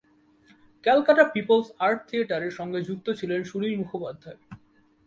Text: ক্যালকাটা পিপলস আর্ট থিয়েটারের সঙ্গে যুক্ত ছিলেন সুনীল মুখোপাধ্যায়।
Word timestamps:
ক্যালকাটা 0.83 1.23
পিপলস 1.33 1.67
আর্ট 1.79 1.99
থিয়েটারের 2.09 2.53
সঙ্গে 2.59 2.79
যুক্ত 2.81 3.07
ছিলেন 3.19 3.39
সুনীল 3.43 3.73
মুখোপাধ্যায়। 3.77 4.39